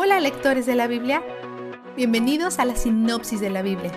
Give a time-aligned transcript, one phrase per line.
[0.00, 1.24] Hola lectores de la Biblia,
[1.96, 3.90] bienvenidos a la sinopsis de la Biblia.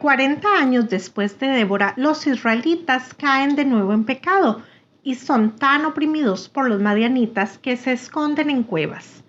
[0.00, 4.62] Cuarenta años después de Débora, los israelitas caen de nuevo en pecado
[5.04, 9.22] y son tan oprimidos por los madianitas que se esconden en cuevas.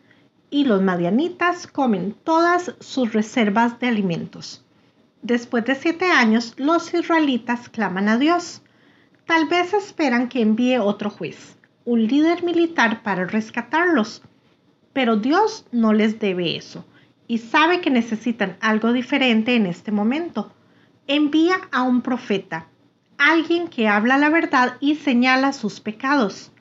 [0.49, 4.65] Y los madianitas comen todas sus reservas de alimentos.
[5.21, 8.63] Después de siete años, los israelitas claman a Dios.
[9.25, 14.21] Tal vez esperan que envíe otro juez, un líder militar para rescatarlos.
[14.93, 16.85] Pero Dios no les debe eso
[17.27, 20.51] y sabe que necesitan algo diferente en este momento.
[21.07, 22.67] Envía a un profeta,
[23.17, 26.51] alguien que habla la verdad y señala sus pecados.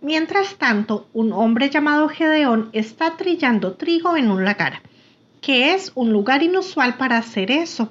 [0.00, 4.80] Mientras tanto, un hombre llamado Gedeón está trillando trigo en un lagar,
[5.42, 7.90] que es un lugar inusual para hacer eso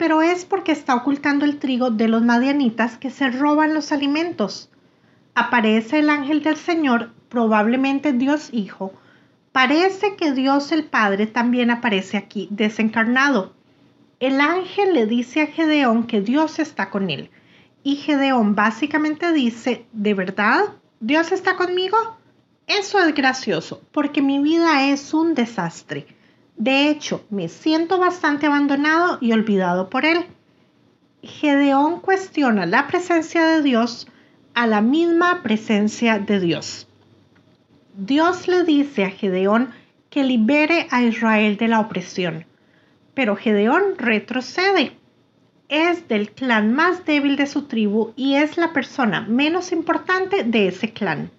[0.00, 4.70] pero es porque está ocultando el trigo de los madianitas que se roban los alimentos.
[5.34, 8.94] Aparece el ángel del Señor, probablemente Dios Hijo.
[9.52, 13.52] Parece que Dios el Padre también aparece aquí, desencarnado.
[14.20, 17.28] El ángel le dice a Gedeón que Dios está con él.
[17.82, 20.62] Y Gedeón básicamente dice, ¿de verdad?
[21.00, 21.98] ¿Dios está conmigo?
[22.66, 26.06] Eso es gracioso, porque mi vida es un desastre.
[26.60, 30.26] De hecho, me siento bastante abandonado y olvidado por él.
[31.22, 34.06] Gedeón cuestiona la presencia de Dios
[34.52, 36.86] a la misma presencia de Dios.
[37.96, 39.70] Dios le dice a Gedeón
[40.10, 42.44] que libere a Israel de la opresión,
[43.14, 44.98] pero Gedeón retrocede.
[45.70, 50.68] Es del clan más débil de su tribu y es la persona menos importante de
[50.68, 51.30] ese clan.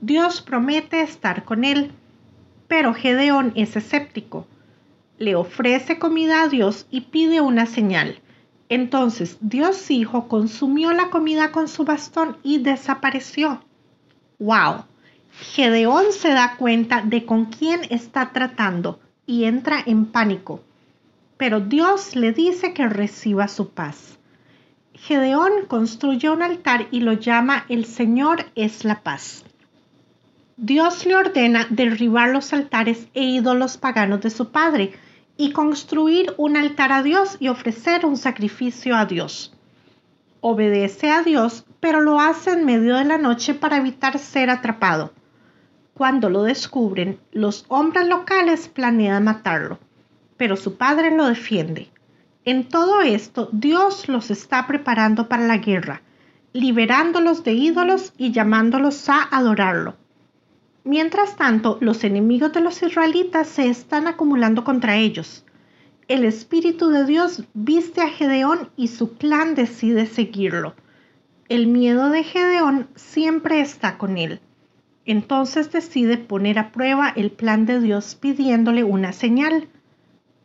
[0.00, 1.92] Dios promete estar con él
[2.68, 4.46] pero Gedeón es escéptico.
[5.18, 8.20] Le ofrece comida a Dios y pide una señal.
[8.68, 13.64] Entonces Dios Hijo consumió la comida con su bastón y desapareció.
[14.38, 14.84] ¡Wow!
[15.32, 20.62] Gedeón se da cuenta de con quién está tratando y entra en pánico.
[21.36, 24.18] Pero Dios le dice que reciba su paz.
[24.94, 29.44] Gedeón construye un altar y lo llama El Señor es la paz.
[30.60, 34.92] Dios le ordena derribar los altares e ídolos paganos de su padre
[35.36, 39.54] y construir un altar a Dios y ofrecer un sacrificio a Dios.
[40.40, 45.12] Obedece a Dios, pero lo hace en medio de la noche para evitar ser atrapado.
[45.94, 49.78] Cuando lo descubren, los hombres locales planean matarlo,
[50.36, 51.88] pero su padre lo defiende.
[52.44, 56.02] En todo esto, Dios los está preparando para la guerra,
[56.52, 59.94] liberándolos de ídolos y llamándolos a adorarlo.
[60.88, 65.44] Mientras tanto, los enemigos de los israelitas se están acumulando contra ellos.
[66.08, 70.74] El Espíritu de Dios viste a Gedeón y su clan decide seguirlo.
[71.50, 74.40] El miedo de Gedeón siempre está con él.
[75.04, 79.68] Entonces decide poner a prueba el plan de Dios pidiéndole una señal.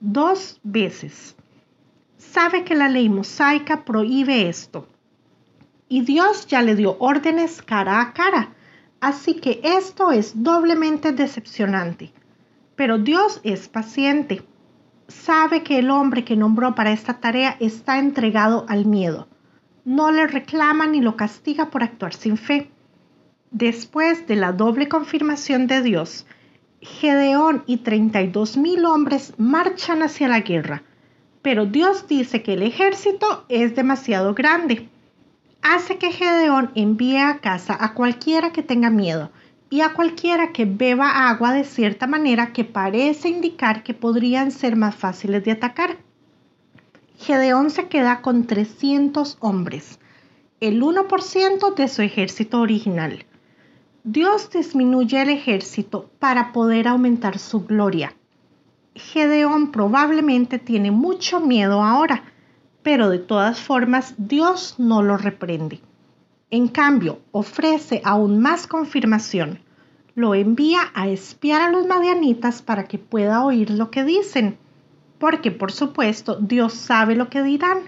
[0.01, 1.37] Dos veces.
[2.17, 4.89] Sabe que la ley mosaica prohíbe esto.
[5.87, 8.53] Y Dios ya le dio órdenes cara a cara
[9.03, 12.13] Así que esto es doblemente decepcionante.
[12.77, 14.43] Pero Dios es paciente.
[15.09, 19.27] Sabe que el hombre que nombró para esta tarea está entregado al miedo.
[19.83, 22.71] No le reclama ni lo castiga por actuar sin fe.
[23.51, 26.25] Después de la doble confirmación de Dios,
[26.79, 30.81] Gedeón y 32 mil hombres marchan hacia la guerra,
[31.41, 34.87] pero Dios dice que el ejército es demasiado grande
[35.63, 39.31] hace que Gedeón envíe a casa a cualquiera que tenga miedo
[39.69, 44.75] y a cualquiera que beba agua de cierta manera que parece indicar que podrían ser
[44.75, 45.97] más fáciles de atacar.
[47.17, 49.99] Gedeón se queda con 300 hombres,
[50.59, 53.25] el 1% de su ejército original.
[54.03, 58.13] Dios disminuye el ejército para poder aumentar su gloria.
[58.95, 62.23] Gedeón probablemente tiene mucho miedo ahora,
[62.83, 65.79] pero de todas formas Dios no lo reprende.
[66.51, 69.59] En cambio, ofrece aún más confirmación.
[70.13, 74.57] Lo envía a espiar a los madianitas para que pueda oír lo que dicen,
[75.17, 77.79] porque por supuesto Dios sabe lo que dirán.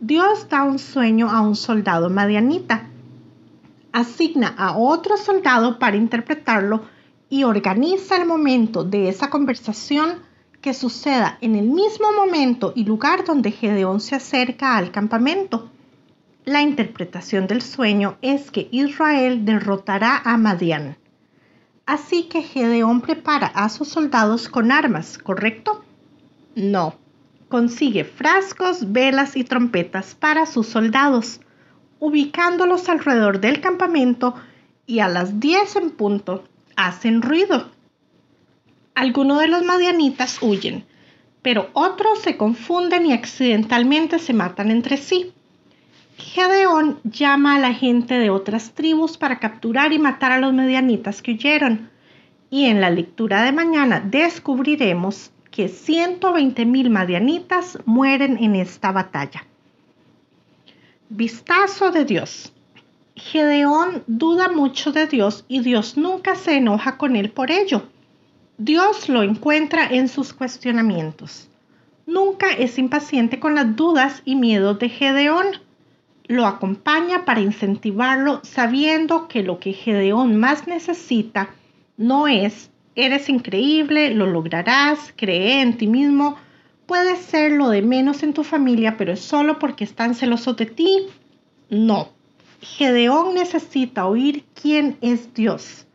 [0.00, 2.88] Dios da un sueño a un soldado madianita,
[3.92, 6.82] asigna a otro soldado para interpretarlo
[7.28, 10.20] y organiza el momento de esa conversación
[10.66, 15.70] que suceda en el mismo momento y lugar donde Gedeón se acerca al campamento.
[16.44, 20.96] La interpretación del sueño es que Israel derrotará a Madián.
[21.86, 25.84] Así que Gedeón prepara a sus soldados con armas, ¿correcto?
[26.56, 26.96] No.
[27.48, 31.40] Consigue frascos, velas y trompetas para sus soldados.
[32.00, 34.34] ubicándolos alrededor del campamento
[34.84, 36.42] y a las 10 en punto
[36.74, 37.75] hacen ruido.
[38.96, 40.86] Algunos de los madianitas huyen,
[41.42, 45.34] pero otros se confunden y accidentalmente se matan entre sí.
[46.16, 51.20] Gedeón llama a la gente de otras tribus para capturar y matar a los medianitas
[51.20, 51.90] que huyeron.
[52.48, 59.44] Y en la lectura de mañana descubriremos que 120 mil madianitas mueren en esta batalla.
[61.10, 62.50] Vistazo de Dios.
[63.14, 67.82] Gedeón duda mucho de Dios y Dios nunca se enoja con él por ello.
[68.58, 71.48] Dios lo encuentra en sus cuestionamientos.
[72.06, 75.46] Nunca es impaciente con las dudas y miedos de Gedeón.
[76.26, 81.50] Lo acompaña para incentivarlo sabiendo que lo que Gedeón más necesita
[81.96, 86.36] no es eres increíble, lo lograrás, cree en ti mismo,
[86.86, 90.66] puede ser lo de menos en tu familia, pero es solo porque están celosos de
[90.66, 91.06] ti.
[91.68, 92.08] No.
[92.60, 95.85] Gedeón necesita oír quién es Dios.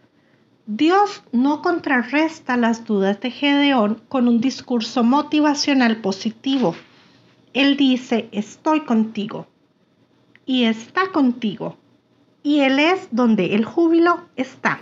[0.68, 6.76] Dios no contrarresta las dudas de Gedeón con un discurso motivacional positivo.
[7.54, 9.48] Él dice, estoy contigo.
[10.46, 11.78] Y está contigo.
[12.44, 14.82] Y Él es donde el júbilo está.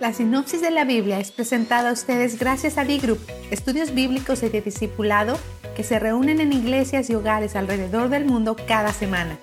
[0.00, 3.20] La sinopsis de la Biblia es presentada a ustedes gracias a B-Group,
[3.50, 5.38] estudios bíblicos y de discipulado
[5.76, 9.38] que se reúnen en iglesias y hogares alrededor del mundo cada semana.